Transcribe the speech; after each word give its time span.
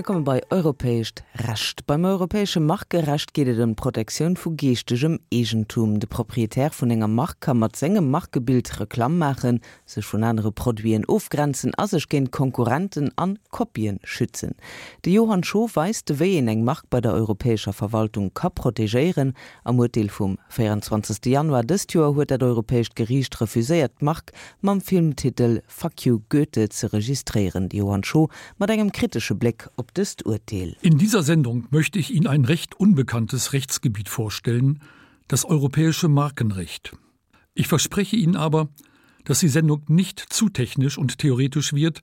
Wir 0.00 0.04
kommen 0.04 0.24
bei 0.24 0.40
europäescht 0.48 1.24
racht. 1.34 1.86
Beim 1.86 2.06
europäesche 2.06 2.58
Marktgerecht 2.58 3.34
gehtt 3.34 3.58
um 3.58 3.74
protektion 3.76 4.34
vu 4.34 4.54
geestegem 4.56 5.20
Egentum. 5.30 6.00
De 6.00 6.08
proprietär 6.08 6.70
vun 6.72 6.90
enger 6.90 7.06
macht 7.06 7.42
kann 7.42 7.58
mat 7.58 7.82
engem 7.82 8.10
machtgebildre 8.10 8.86
Klamm 8.86 9.18
machen, 9.18 9.60
sech 9.84 10.06
vun 10.10 10.24
andere 10.24 10.52
Produien 10.52 11.04
ofgrenzen 11.04 11.74
as 11.76 11.90
sech 11.90 12.08
gen 12.08 12.30
Konkurrenten 12.30 13.10
an 13.16 13.38
Kopien 13.50 14.00
schützen. 14.02 14.54
De 15.04 15.12
Johann 15.12 15.44
Scho 15.44 15.68
weist 15.74 16.18
wei 16.18 16.38
en 16.38 16.48
eng 16.48 16.64
macht 16.64 16.88
bei 16.88 17.02
der 17.02 17.12
europäischer 17.12 17.74
Verwaltung 17.74 18.32
ka 18.32 18.48
protegéieren 18.48 19.34
am 19.64 19.80
Urteil 19.80 20.08
vum 20.08 20.38
24. 20.48 21.26
Januar 21.26 21.62
des 21.62 21.84
Joer 21.90 22.14
huet 22.14 22.30
dat 22.30 22.42
europäescht 22.42 22.96
Gericht 22.96 23.38
refuséiert 23.38 24.00
macht 24.00 24.32
mam 24.62 24.80
Filmtitel 24.80 25.60
„Fakiu 25.66 26.22
Goethe 26.30 26.70
ze 26.70 26.90
registrieren 26.90 27.68
die 27.68 27.76
Johann 27.76 28.02
Scho 28.02 28.30
mat 28.56 28.70
engem 28.70 28.92
kritische 28.92 29.34
Blick 29.34 29.68
op 29.76 29.89
das 29.94 30.16
Urteil. 30.24 30.76
In 30.82 30.98
dieser 30.98 31.22
Sendung 31.22 31.66
möchte 31.70 31.98
ich 31.98 32.12
Ihnen 32.12 32.26
ein 32.26 32.44
recht 32.44 32.74
unbekanntes 32.74 33.52
Rechtsgebiet 33.52 34.08
vorstellen, 34.08 34.80
das 35.28 35.44
europäische 35.44 36.08
Markenrecht. 36.08 36.92
Ich 37.54 37.68
verspreche 37.68 38.16
Ihnen 38.16 38.36
aber, 38.36 38.68
dass 39.24 39.40
die 39.40 39.48
Sendung 39.48 39.84
nicht 39.88 40.18
zu 40.18 40.48
technisch 40.48 40.98
und 40.98 41.18
theoretisch 41.18 41.72
wird, 41.72 42.02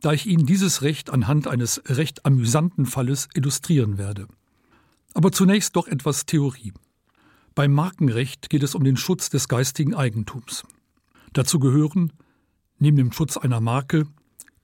da 0.00 0.12
ich 0.12 0.26
Ihnen 0.26 0.46
dieses 0.46 0.82
Recht 0.82 1.10
anhand 1.10 1.48
eines 1.48 1.82
recht 1.86 2.26
amüsanten 2.26 2.86
Falles 2.86 3.28
illustrieren 3.34 3.98
werde. 3.98 4.26
Aber 5.14 5.32
zunächst 5.32 5.76
doch 5.76 5.86
etwas 5.86 6.26
Theorie. 6.26 6.72
Beim 7.54 7.72
Markenrecht 7.72 8.50
geht 8.50 8.62
es 8.62 8.74
um 8.74 8.84
den 8.84 8.96
Schutz 8.96 9.30
des 9.30 9.48
geistigen 9.48 9.94
Eigentums. 9.94 10.64
Dazu 11.32 11.58
gehören, 11.58 12.12
neben 12.78 12.96
dem 12.96 13.12
Schutz 13.12 13.36
einer 13.36 13.60
Marke, 13.60 14.06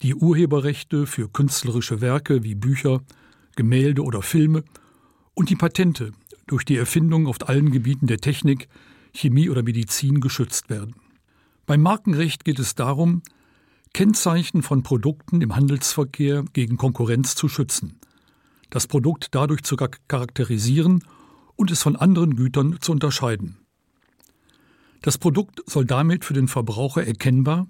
die 0.02 0.14
Urheberrechte 0.14 1.06
für 1.06 1.28
künstlerische 1.28 2.00
Werke 2.00 2.42
wie 2.42 2.54
Bücher, 2.54 3.00
Gemälde 3.54 4.02
oder 4.02 4.22
Filme 4.22 4.64
und 5.34 5.48
die 5.48 5.56
Patente 5.56 6.12
durch 6.46 6.64
die 6.64 6.76
Erfindung 6.76 7.26
auf 7.26 7.48
allen 7.48 7.70
Gebieten 7.70 8.06
der 8.06 8.18
Technik, 8.18 8.68
Chemie 9.14 9.48
oder 9.48 9.62
Medizin 9.62 10.20
geschützt 10.20 10.70
werden. 10.70 10.96
Beim 11.66 11.82
Markenrecht 11.82 12.44
geht 12.44 12.58
es 12.58 12.74
darum, 12.74 13.22
Kennzeichen 13.92 14.62
von 14.62 14.82
Produkten 14.82 15.40
im 15.40 15.54
Handelsverkehr 15.54 16.44
gegen 16.52 16.76
Konkurrenz 16.76 17.34
zu 17.34 17.48
schützen, 17.48 18.00
das 18.70 18.86
Produkt 18.86 19.28
dadurch 19.32 19.62
zu 19.62 19.76
charakterisieren 19.76 21.04
und 21.56 21.70
es 21.70 21.82
von 21.82 21.94
anderen 21.94 22.34
Gütern 22.34 22.78
zu 22.80 22.90
unterscheiden. 22.90 23.58
Das 25.02 25.18
Produkt 25.18 25.62
soll 25.66 25.84
damit 25.84 26.24
für 26.24 26.34
den 26.34 26.48
Verbraucher 26.48 27.06
erkennbar, 27.06 27.66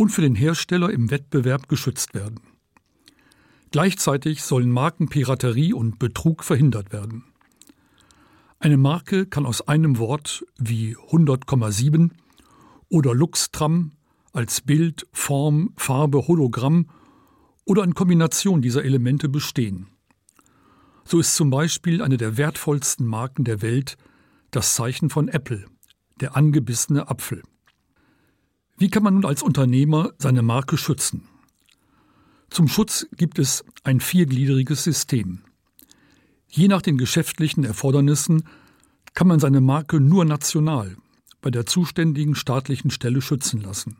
und 0.00 0.08
für 0.08 0.22
den 0.22 0.34
Hersteller 0.34 0.88
im 0.88 1.10
Wettbewerb 1.10 1.68
geschützt 1.68 2.14
werden. 2.14 2.40
Gleichzeitig 3.70 4.42
sollen 4.42 4.70
Markenpiraterie 4.70 5.74
und 5.74 5.98
Betrug 5.98 6.42
verhindert 6.42 6.90
werden. 6.90 7.24
Eine 8.58 8.78
Marke 8.78 9.26
kann 9.26 9.44
aus 9.44 9.68
einem 9.68 9.98
Wort 9.98 10.46
wie 10.56 10.96
100,7 10.96 12.12
oder 12.88 13.14
Luxtram 13.14 13.92
als 14.32 14.62
Bild, 14.62 15.06
Form, 15.12 15.74
Farbe, 15.76 16.26
Hologramm 16.26 16.88
oder 17.66 17.84
in 17.84 17.92
Kombination 17.92 18.62
dieser 18.62 18.82
Elemente 18.82 19.28
bestehen. 19.28 19.88
So 21.04 21.20
ist 21.20 21.34
zum 21.34 21.50
Beispiel 21.50 22.00
eine 22.00 22.16
der 22.16 22.38
wertvollsten 22.38 23.06
Marken 23.06 23.44
der 23.44 23.60
Welt 23.60 23.98
das 24.50 24.74
Zeichen 24.74 25.10
von 25.10 25.28
Apple, 25.28 25.66
der 26.22 26.38
angebissene 26.38 27.10
Apfel. 27.10 27.42
Wie 28.80 28.88
kann 28.88 29.02
man 29.02 29.12
nun 29.12 29.26
als 29.26 29.42
Unternehmer 29.42 30.14
seine 30.16 30.40
Marke 30.40 30.78
schützen? 30.78 31.28
Zum 32.48 32.66
Schutz 32.66 33.06
gibt 33.14 33.38
es 33.38 33.62
ein 33.84 34.00
viergliedriges 34.00 34.82
System. 34.84 35.42
Je 36.48 36.66
nach 36.66 36.80
den 36.80 36.96
geschäftlichen 36.96 37.62
Erfordernissen 37.62 38.44
kann 39.12 39.28
man 39.28 39.38
seine 39.38 39.60
Marke 39.60 40.00
nur 40.00 40.24
national 40.24 40.96
bei 41.42 41.50
der 41.50 41.66
zuständigen 41.66 42.34
staatlichen 42.34 42.90
Stelle 42.90 43.20
schützen 43.20 43.60
lassen. 43.60 43.98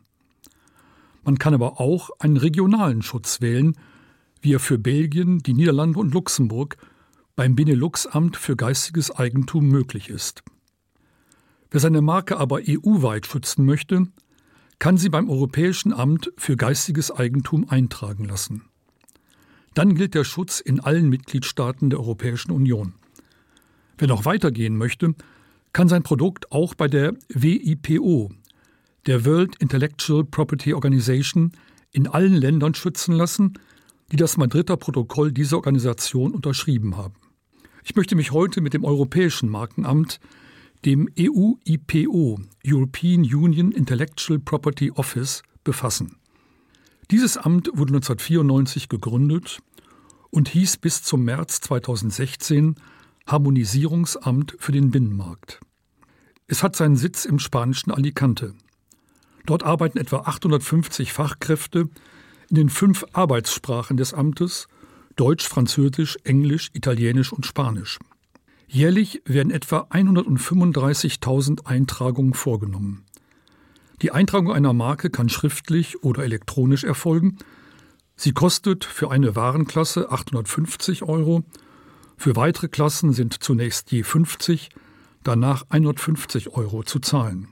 Man 1.23 1.37
kann 1.37 1.53
aber 1.53 1.79
auch 1.79 2.09
einen 2.17 2.37
regionalen 2.37 3.03
Schutz 3.03 3.39
wählen, 3.39 3.77
wie 4.41 4.55
er 4.55 4.59
für 4.59 4.79
Belgien, 4.79 5.43
die 5.43 5.53
Niederlande 5.53 5.99
und 5.99 6.11
Luxemburg 6.11 6.77
beim 7.35 7.55
Beneluxamt 7.55 8.35
für 8.35 8.55
geistiges 8.55 9.11
Eigentum 9.11 9.67
möglich 9.67 10.09
ist. 10.09 10.41
Wer 11.69 11.81
seine 11.81 12.01
Marke 12.01 12.37
aber 12.37 12.61
EU-weit 12.67 13.27
schützen 13.27 13.63
möchte, 13.63 14.07
kann 14.81 14.97
sie 14.97 15.09
beim 15.09 15.29
Europäischen 15.29 15.93
Amt 15.93 16.33
für 16.37 16.57
geistiges 16.57 17.11
Eigentum 17.11 17.69
eintragen 17.69 18.25
lassen. 18.25 18.63
Dann 19.75 19.93
gilt 19.93 20.15
der 20.15 20.23
Schutz 20.23 20.59
in 20.59 20.79
allen 20.79 21.07
Mitgliedstaaten 21.07 21.91
der 21.91 21.99
Europäischen 21.99 22.51
Union. 22.51 22.95
Wer 23.99 24.07
noch 24.07 24.25
weitergehen 24.25 24.75
möchte, 24.75 25.13
kann 25.71 25.87
sein 25.87 26.01
Produkt 26.01 26.51
auch 26.51 26.73
bei 26.73 26.87
der 26.87 27.13
WIPO, 27.29 28.31
der 29.05 29.23
World 29.23 29.55
Intellectual 29.57 30.23
Property 30.23 30.73
Organization, 30.73 31.51
in 31.91 32.07
allen 32.07 32.33
Ländern 32.33 32.73
schützen 32.73 33.13
lassen, 33.13 33.53
die 34.11 34.17
das 34.17 34.35
Madrider 34.35 34.77
Protokoll 34.77 35.31
dieser 35.31 35.57
Organisation 35.57 36.31
unterschrieben 36.31 36.97
haben. 36.97 37.13
Ich 37.83 37.95
möchte 37.95 38.15
mich 38.15 38.31
heute 38.31 38.61
mit 38.61 38.73
dem 38.73 38.83
Europäischen 38.83 39.47
Markenamt, 39.47 40.19
dem 40.85 41.09
EUIPO 41.17 42.39
European 42.65 43.21
Union 43.21 43.71
Intellectual 43.71 44.39
Property 44.39 44.91
Office 44.91 45.43
befassen. 45.63 46.17
Dieses 47.11 47.37
Amt 47.37 47.67
wurde 47.73 47.93
1994 47.93 48.89
gegründet 48.89 49.59
und 50.29 50.49
hieß 50.49 50.77
bis 50.77 51.03
zum 51.03 51.23
März 51.23 51.61
2016 51.61 52.75
Harmonisierungsamt 53.27 54.55
für 54.59 54.71
den 54.71 54.91
Binnenmarkt. 54.91 55.59
Es 56.47 56.63
hat 56.63 56.75
seinen 56.75 56.95
Sitz 56.95 57.25
im 57.25 57.39
spanischen 57.39 57.91
Alicante. 57.91 58.55
Dort 59.45 59.63
arbeiten 59.63 59.97
etwa 59.97 60.21
850 60.21 61.13
Fachkräfte 61.13 61.89
in 62.49 62.55
den 62.55 62.69
fünf 62.69 63.05
Arbeitssprachen 63.13 63.97
des 63.97 64.13
Amtes 64.13 64.67
Deutsch, 65.15 65.47
Französisch, 65.47 66.17
Englisch, 66.23 66.69
Italienisch 66.73 67.33
und 67.33 67.45
Spanisch. 67.45 67.99
Jährlich 68.73 69.21
werden 69.25 69.51
etwa 69.51 69.81
135.000 69.91 71.65
Eintragungen 71.65 72.33
vorgenommen. 72.33 73.03
Die 74.01 74.11
Eintragung 74.11 74.53
einer 74.53 74.71
Marke 74.71 75.09
kann 75.09 75.27
schriftlich 75.27 76.05
oder 76.05 76.23
elektronisch 76.23 76.85
erfolgen. 76.85 77.37
Sie 78.15 78.31
kostet 78.31 78.85
für 78.85 79.11
eine 79.11 79.35
Warenklasse 79.35 80.09
850 80.09 81.03
Euro. 81.03 81.43
Für 82.15 82.37
weitere 82.37 82.69
Klassen 82.69 83.11
sind 83.11 83.43
zunächst 83.43 83.91
je 83.91 84.03
50, 84.03 84.69
danach 85.21 85.65
150 85.67 86.53
Euro 86.53 86.83
zu 86.83 86.99
zahlen. 86.99 87.49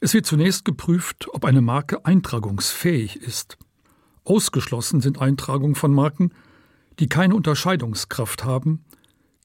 Es 0.00 0.14
wird 0.14 0.26
zunächst 0.26 0.64
geprüft, 0.64 1.28
ob 1.32 1.44
eine 1.44 1.60
Marke 1.60 2.04
eintragungsfähig 2.04 3.22
ist. 3.22 3.56
Ausgeschlossen 4.24 5.00
sind 5.00 5.20
Eintragungen 5.20 5.76
von 5.76 5.94
Marken, 5.94 6.32
die 6.98 7.08
keine 7.08 7.36
Unterscheidungskraft 7.36 8.42
haben, 8.42 8.84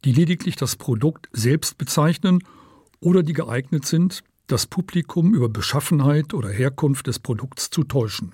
die 0.06 0.14
lediglich 0.14 0.56
das 0.56 0.76
Produkt 0.76 1.28
selbst 1.34 1.78
bezeichnen 1.78 2.44
oder 3.00 3.24
die 3.24 3.34
geeignet 3.34 3.86
sind, 3.86 4.24
das 4.48 4.68
Publikum 4.68 5.34
über 5.34 5.50
Beschaffenheit 5.50 6.34
oder 6.34 6.50
Herkunft 6.50 7.08
des 7.08 7.20
Produkts 7.20 7.72
zu 7.72 7.84
täuschen. 7.84 8.32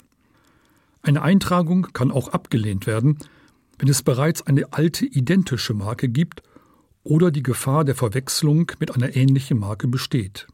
Eine 1.01 1.21
Eintragung 1.21 1.87
kann 1.93 2.11
auch 2.11 2.27
abgelehnt 2.27 2.85
werden, 2.85 3.17
wenn 3.79 3.87
es 3.87 4.03
bereits 4.03 4.45
eine 4.45 4.73
alte 4.73 5.05
identische 5.05 5.73
Marke 5.73 6.09
gibt 6.09 6.43
oder 7.03 7.31
die 7.31 7.41
Gefahr 7.41 7.85
der 7.85 7.95
Verwechslung 7.95 8.71
mit 8.79 8.93
einer 8.93 9.15
ähnlichen 9.15 9.57
Marke 9.57 9.87
besteht. 9.87 10.47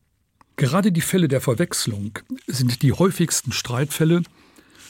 Gerade 0.56 0.92
die 0.92 1.02
Fälle 1.02 1.28
der 1.28 1.42
Verwechslung 1.42 2.20
sind 2.48 2.82
die 2.84 2.94
häufigsten 2.94 3.52
Streitfälle, 3.52 4.24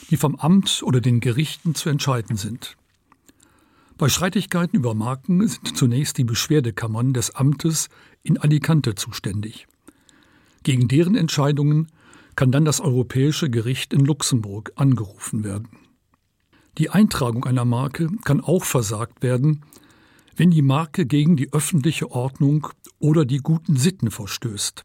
die 0.09 0.17
vom 0.17 0.35
Amt 0.35 0.83
oder 0.83 1.01
den 1.01 1.19
Gerichten 1.19 1.73
zu 1.73 1.89
entscheiden 1.89 2.37
sind. 2.37 2.77
Bei 3.97 4.09
Streitigkeiten 4.09 4.77
über 4.77 4.93
Marken 4.93 5.47
sind 5.47 5.75
zunächst 5.75 6.19
die 6.19 6.23
Beschwerdekammern 6.23 7.13
des 7.13 7.31
Amtes 7.31 7.89
in 8.21 8.37
Alicante 8.37 8.93
zuständig. 8.93 9.65
Gegen 10.61 10.87
deren 10.87 11.15
Entscheidungen 11.15 11.87
kann 12.35 12.51
dann 12.51 12.63
das 12.63 12.79
Europäische 12.79 13.49
Gericht 13.49 13.93
in 13.93 14.05
Luxemburg 14.05 14.71
angerufen 14.75 15.43
werden. 15.43 15.69
Die 16.77 16.91
Eintragung 16.91 17.45
einer 17.45 17.65
Marke 17.65 18.09
kann 18.23 18.39
auch 18.39 18.63
versagt 18.63 19.23
werden, 19.23 19.63
wenn 20.35 20.51
die 20.51 20.61
Marke 20.61 21.07
gegen 21.07 21.35
die 21.35 21.51
öffentliche 21.51 22.11
Ordnung 22.11 22.67
oder 22.99 23.25
die 23.25 23.39
guten 23.39 23.77
Sitten 23.77 24.11
verstößt. 24.11 24.83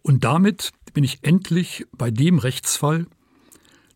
Und 0.00 0.24
damit 0.24 0.72
bin 0.94 1.04
ich 1.04 1.18
endlich 1.20 1.84
bei 1.92 2.10
dem 2.10 2.38
Rechtsfall, 2.38 3.06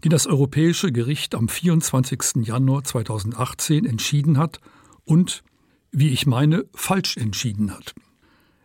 die 0.05 0.09
das 0.09 0.27
Europäische 0.27 0.93
Gericht 0.93 1.35
am 1.35 1.49
24. 1.49 2.47
Januar 2.47 2.85
2018 2.85 3.85
entschieden 3.85 4.39
hat 4.39 4.61
und, 5.05 5.43
wie 5.91 6.11
ich 6.11 6.27
meine, 6.27 6.67
falsch 6.75 7.17
entschieden 7.17 7.73
hat. 7.73 7.95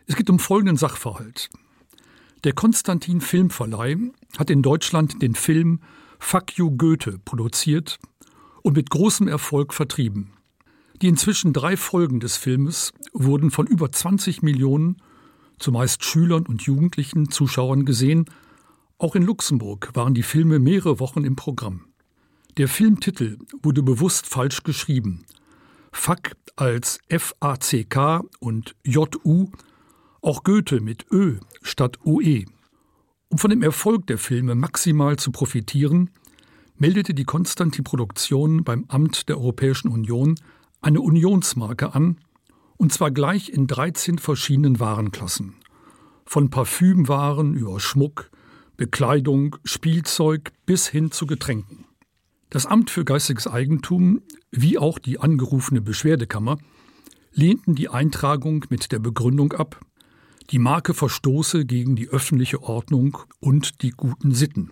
Es 0.06 0.16
geht 0.16 0.30
um 0.30 0.38
folgenden 0.38 0.76
Sachverhalt. 0.76 1.50
Der 2.44 2.52
Konstantin 2.52 3.20
Filmverleih 3.20 4.12
hat 4.38 4.50
in 4.50 4.62
Deutschland 4.62 5.22
den 5.22 5.34
Film 5.34 5.80
„Fuck 6.18 6.58
you 6.58 6.70
Goethe 6.76 7.18
produziert 7.24 7.98
und 8.62 8.76
mit 8.76 8.90
großem 8.90 9.28
Erfolg 9.28 9.72
vertrieben. 9.72 10.34
Die 11.02 11.08
inzwischen 11.08 11.52
drei 11.52 11.76
Folgen 11.76 12.20
des 12.20 12.36
Filmes 12.36 12.92
wurden 13.12 13.50
von 13.50 13.66
über 13.66 13.90
20 13.90 14.42
Millionen, 14.42 14.98
zumeist 15.58 16.04
Schülern 16.04 16.46
und 16.46 16.62
Jugendlichen 16.62 17.30
Zuschauern 17.30 17.84
gesehen. 17.84 18.26
Auch 19.04 19.14
in 19.14 19.22
Luxemburg 19.22 19.90
waren 19.92 20.14
die 20.14 20.22
Filme 20.22 20.58
mehrere 20.58 20.98
Wochen 20.98 21.24
im 21.24 21.36
Programm. 21.36 21.84
Der 22.56 22.68
Filmtitel 22.68 23.36
wurde 23.62 23.82
bewusst 23.82 24.26
falsch 24.26 24.62
geschrieben. 24.62 25.26
FAK 25.92 26.34
als 26.56 27.00
FACK 27.10 28.22
und 28.40 28.74
JU, 28.82 29.50
auch 30.22 30.42
Goethe 30.42 30.80
mit 30.80 31.04
Ö 31.12 31.36
statt 31.60 31.98
UE. 32.06 32.46
Um 33.28 33.36
von 33.36 33.50
dem 33.50 33.62
Erfolg 33.62 34.06
der 34.06 34.16
Filme 34.16 34.54
maximal 34.54 35.18
zu 35.18 35.32
profitieren, 35.32 36.08
meldete 36.78 37.12
die 37.12 37.24
Konstantin 37.24 37.84
Produktion 37.84 38.64
beim 38.64 38.86
Amt 38.88 39.28
der 39.28 39.36
Europäischen 39.36 39.88
Union 39.88 40.36
eine 40.80 41.02
Unionsmarke 41.02 41.94
an, 41.94 42.16
und 42.78 42.90
zwar 42.90 43.10
gleich 43.10 43.50
in 43.50 43.66
13 43.66 44.18
verschiedenen 44.18 44.80
Warenklassen. 44.80 45.56
Von 46.24 46.48
Parfümwaren 46.48 47.52
über 47.52 47.78
Schmuck, 47.80 48.30
Bekleidung, 48.76 49.56
Spielzeug 49.64 50.52
bis 50.66 50.88
hin 50.88 51.10
zu 51.10 51.26
Getränken. 51.26 51.84
Das 52.50 52.66
Amt 52.66 52.90
für 52.90 53.04
geistiges 53.04 53.46
Eigentum, 53.46 54.22
wie 54.50 54.78
auch 54.78 54.98
die 54.98 55.20
angerufene 55.20 55.80
Beschwerdekammer, 55.80 56.58
lehnten 57.32 57.74
die 57.74 57.88
Eintragung 57.88 58.64
mit 58.70 58.92
der 58.92 58.98
Begründung 58.98 59.52
ab, 59.52 59.80
die 60.50 60.58
Marke 60.58 60.94
verstoße 60.94 61.64
gegen 61.64 61.96
die 61.96 62.08
öffentliche 62.08 62.62
Ordnung 62.62 63.18
und 63.40 63.82
die 63.82 63.90
guten 63.90 64.34
Sitten. 64.34 64.70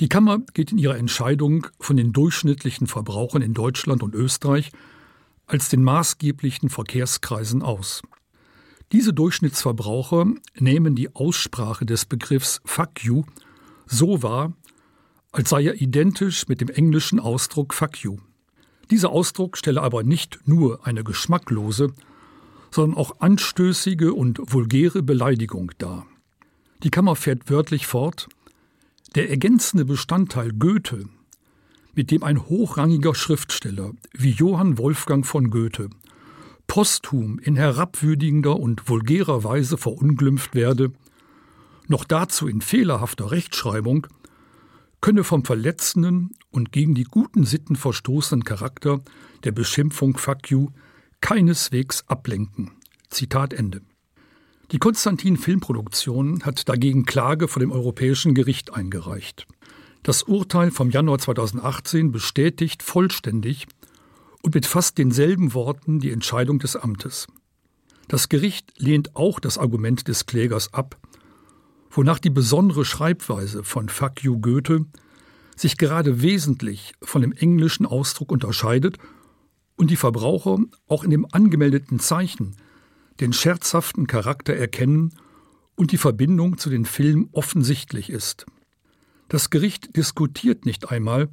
Die 0.00 0.08
Kammer 0.08 0.40
geht 0.52 0.72
in 0.72 0.78
ihrer 0.78 0.96
Entscheidung 0.96 1.66
von 1.78 1.96
den 1.96 2.12
durchschnittlichen 2.12 2.86
Verbrauchern 2.86 3.42
in 3.42 3.54
Deutschland 3.54 4.02
und 4.02 4.14
Österreich 4.14 4.70
als 5.46 5.68
den 5.68 5.82
maßgeblichen 5.82 6.68
Verkehrskreisen 6.68 7.62
aus. 7.62 8.02
Diese 8.92 9.12
Durchschnittsverbraucher 9.12 10.26
nehmen 10.58 10.94
die 10.94 11.14
Aussprache 11.14 11.86
des 11.86 12.04
Begriffs 12.04 12.60
fuck 12.64 13.02
you 13.02 13.24
so 13.86 14.22
wahr, 14.22 14.52
als 15.32 15.50
sei 15.50 15.64
er 15.64 15.80
identisch 15.80 16.48
mit 16.48 16.60
dem 16.60 16.68
englischen 16.68 17.18
Ausdruck 17.18 17.74
fuck 17.74 17.98
you. 17.98 18.18
Dieser 18.90 19.10
Ausdruck 19.10 19.56
stelle 19.56 19.82
aber 19.82 20.02
nicht 20.02 20.40
nur 20.46 20.86
eine 20.86 21.04
geschmacklose, 21.04 21.92
sondern 22.70 22.98
auch 22.98 23.20
anstößige 23.20 24.12
und 24.12 24.40
vulgäre 24.52 25.02
Beleidigung 25.02 25.72
dar. 25.78 26.06
Die 26.82 26.90
Kammer 26.90 27.16
fährt 27.16 27.50
wörtlich 27.50 27.86
fort, 27.86 28.28
der 29.14 29.30
ergänzende 29.30 29.84
Bestandteil 29.84 30.52
Goethe 30.52 31.08
mit 31.94 32.10
dem 32.10 32.24
ein 32.24 32.46
hochrangiger 32.48 33.14
Schriftsteller 33.14 33.92
wie 34.12 34.30
Johann 34.30 34.76
Wolfgang 34.78 35.24
von 35.24 35.50
Goethe 35.50 35.88
posthum 36.74 37.38
in 37.38 37.54
herabwürdigender 37.54 38.58
und 38.58 38.88
vulgärer 38.88 39.44
Weise 39.44 39.78
verunglimpft 39.78 40.56
werde, 40.56 40.90
noch 41.86 42.02
dazu 42.02 42.48
in 42.48 42.60
fehlerhafter 42.60 43.30
Rechtschreibung, 43.30 44.08
könne 45.00 45.22
vom 45.22 45.44
verletzenden 45.44 46.32
und 46.50 46.72
gegen 46.72 46.96
die 46.96 47.04
guten 47.04 47.44
Sitten 47.44 47.76
verstoßenen 47.76 48.42
Charakter 48.42 49.02
der 49.44 49.52
Beschimpfung 49.52 50.16
Faku 50.16 50.70
keineswegs 51.20 52.08
ablenken. 52.08 52.72
Zitat 53.08 53.52
Ende. 53.52 53.80
Die 54.72 54.78
Konstantin 54.78 55.36
Filmproduktion 55.36 56.42
hat 56.42 56.68
dagegen 56.68 57.04
Klage 57.06 57.46
vor 57.46 57.60
dem 57.60 57.70
Europäischen 57.70 58.34
Gericht 58.34 58.74
eingereicht. 58.74 59.46
Das 60.02 60.24
Urteil 60.24 60.72
vom 60.72 60.90
Januar 60.90 61.20
2018 61.20 62.10
bestätigt 62.10 62.82
vollständig 62.82 63.68
und 64.44 64.54
mit 64.54 64.66
fast 64.66 64.98
denselben 64.98 65.54
Worten 65.54 66.00
die 66.00 66.10
Entscheidung 66.10 66.58
des 66.58 66.76
Amtes. 66.76 67.26
Das 68.08 68.28
Gericht 68.28 68.74
lehnt 68.76 69.16
auch 69.16 69.40
das 69.40 69.56
Argument 69.56 70.06
des 70.06 70.26
Klägers 70.26 70.74
ab, 70.74 70.98
wonach 71.90 72.18
die 72.18 72.28
besondere 72.28 72.84
Schreibweise 72.84 73.64
von 73.64 73.88
Fuck 73.88 74.22
you 74.22 74.38
Goethe 74.38 74.84
sich 75.56 75.78
gerade 75.78 76.20
wesentlich 76.20 76.92
von 77.00 77.22
dem 77.22 77.32
englischen 77.32 77.86
Ausdruck 77.86 78.30
unterscheidet 78.30 78.98
und 79.76 79.90
die 79.90 79.96
Verbraucher 79.96 80.58
auch 80.88 81.04
in 81.04 81.10
dem 81.10 81.26
angemeldeten 81.32 81.98
Zeichen 81.98 82.54
den 83.20 83.32
scherzhaften 83.32 84.06
Charakter 84.06 84.54
erkennen 84.54 85.14
und 85.74 85.90
die 85.90 85.98
Verbindung 85.98 86.58
zu 86.58 86.68
den 86.68 86.84
Film 86.84 87.30
offensichtlich 87.32 88.10
ist. 88.10 88.44
Das 89.28 89.48
Gericht 89.48 89.96
diskutiert 89.96 90.66
nicht 90.66 90.90
einmal, 90.90 91.30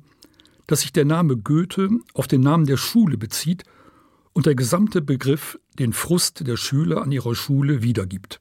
dass 0.71 0.81
sich 0.81 0.93
der 0.93 1.03
Name 1.03 1.35
Goethe 1.35 1.89
auf 2.13 2.27
den 2.27 2.39
Namen 2.39 2.65
der 2.65 2.77
Schule 2.77 3.17
bezieht 3.17 3.65
und 4.31 4.45
der 4.45 4.55
gesamte 4.55 5.01
Begriff 5.01 5.59
den 5.77 5.91
Frust 5.91 6.47
der 6.47 6.55
Schüler 6.55 7.01
an 7.01 7.11
ihrer 7.11 7.35
Schule 7.35 7.83
wiedergibt. 7.83 8.39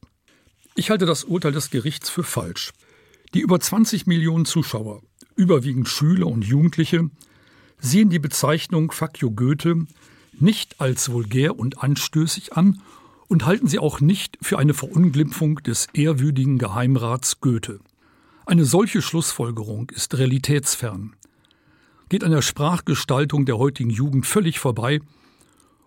Ich 0.76 0.90
halte 0.90 1.06
das 1.06 1.24
Urteil 1.24 1.50
des 1.50 1.70
Gerichts 1.70 2.08
für 2.08 2.22
falsch. 2.22 2.70
Die 3.34 3.40
über 3.40 3.58
20 3.58 4.06
Millionen 4.06 4.44
Zuschauer, 4.44 5.02
überwiegend 5.34 5.88
Schüler 5.88 6.28
und 6.28 6.44
Jugendliche, 6.44 7.10
sehen 7.80 8.10
die 8.10 8.20
Bezeichnung 8.20 8.92
Fakio 8.92 9.32
Goethe 9.32 9.86
nicht 10.38 10.80
als 10.80 11.10
vulgär 11.10 11.58
und 11.58 11.82
anstößig 11.82 12.52
an 12.52 12.80
und 13.26 13.44
halten 13.44 13.66
sie 13.66 13.80
auch 13.80 14.00
nicht 14.00 14.38
für 14.40 14.60
eine 14.60 14.74
Verunglimpfung 14.74 15.56
des 15.64 15.88
ehrwürdigen 15.94 16.58
Geheimrats 16.58 17.40
Goethe. 17.40 17.80
Eine 18.46 18.64
solche 18.64 19.02
Schlussfolgerung 19.02 19.90
ist 19.90 20.16
realitätsfern, 20.16 21.14
geht 22.10 22.24
an 22.24 22.32
der 22.32 22.42
Sprachgestaltung 22.42 23.46
der 23.46 23.56
heutigen 23.56 23.88
Jugend 23.88 24.26
völlig 24.26 24.58
vorbei 24.58 25.00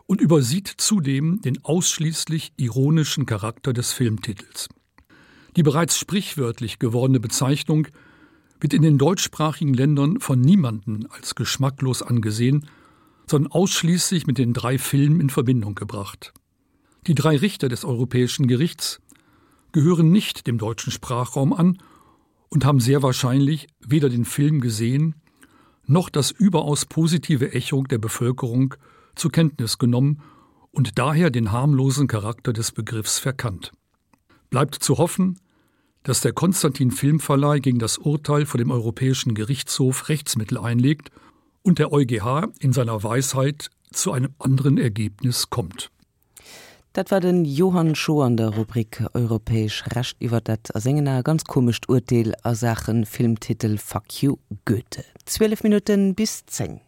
und 0.07 0.21
übersieht 0.21 0.73
zudem 0.77 1.41
den 1.41 1.63
ausschließlich 1.63 2.53
ironischen 2.55 3.25
Charakter 3.25 3.73
des 3.73 3.91
Filmtitels. 3.91 4.69
Die 5.57 5.63
bereits 5.63 5.97
sprichwörtlich 5.99 6.79
gewordene 6.79 7.19
Bezeichnung 7.19 7.87
wird 8.61 8.73
in 8.73 8.81
den 8.81 8.97
deutschsprachigen 8.97 9.73
Ländern 9.73 10.21
von 10.21 10.39
niemanden 10.39 11.07
als 11.11 11.35
geschmacklos 11.35 12.01
angesehen, 12.01 12.67
sondern 13.29 13.51
ausschließlich 13.51 14.25
mit 14.25 14.37
den 14.37 14.53
drei 14.53 14.77
Filmen 14.77 15.19
in 15.19 15.29
Verbindung 15.29 15.75
gebracht. 15.75 16.33
Die 17.05 17.15
drei 17.15 17.35
Richter 17.35 17.67
des 17.67 17.83
Europäischen 17.83 18.47
Gerichts 18.47 19.01
gehören 19.73 20.11
nicht 20.11 20.47
dem 20.47 20.57
deutschen 20.57 20.91
Sprachraum 20.91 21.51
an 21.51 21.79
und 22.47 22.63
haben 22.63 22.79
sehr 22.79 23.03
wahrscheinlich 23.03 23.67
weder 23.85 24.07
den 24.07 24.23
Film 24.23 24.61
gesehen 24.61 25.15
noch 25.85 26.09
das 26.09 26.31
überaus 26.31 26.85
positive 26.85 27.53
Echung 27.53 27.87
der 27.87 27.97
Bevölkerung 27.97 28.75
zur 29.15 29.31
Kenntnis 29.31 29.77
genommen 29.77 30.21
und 30.71 30.97
daher 30.97 31.29
den 31.29 31.51
harmlosen 31.51 32.07
Charakter 32.07 32.53
des 32.53 32.71
Begriffs 32.71 33.19
verkannt. 33.19 33.71
Bleibt 34.49 34.75
zu 34.75 34.97
hoffen, 34.97 35.39
dass 36.03 36.21
der 36.21 36.33
Konstantin 36.33 36.91
Filmverleih 36.91 37.59
gegen 37.59 37.79
das 37.79 37.97
Urteil 37.97 38.45
vor 38.45 38.57
dem 38.57 38.71
Europäischen 38.71 39.35
Gerichtshof 39.35 40.09
Rechtsmittel 40.09 40.57
einlegt 40.57 41.11
und 41.61 41.79
der 41.79 41.91
EuGH 41.91 42.49
in 42.59 42.73
seiner 42.73 43.03
Weisheit 43.03 43.69
zu 43.91 44.11
einem 44.11 44.33
anderen 44.39 44.77
Ergebnis 44.77 45.49
kommt. 45.49 45.92
Dat 46.95 47.09
war 47.09 47.21
den 47.21 47.43
Johann 47.43 47.95
Scho 47.95 48.21
an 48.21 48.37
der 48.37 48.49
Rubrik 48.55 49.03
Europäisch 49.15 49.83
racht 49.95 50.15
iwwer 50.21 50.41
dat 50.41 50.75
a 50.75 50.79
sengener 50.79 51.23
ganz 51.23 51.43
komischt 51.43 51.89
Urteil 51.89 52.35
a 52.43 52.53
Sachen 52.53 53.07
Filmtitel 53.07 53.79
Fuck 53.79 54.21
you 54.21 54.37
Goethe. 54.65 55.03
12 55.25 55.63
Minuten 55.63 56.13
bis 56.13 56.45
10. 56.45 56.81